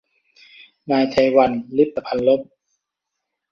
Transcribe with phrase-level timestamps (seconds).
[0.91, 2.41] นายเทวัญ ลิปตพัลลภ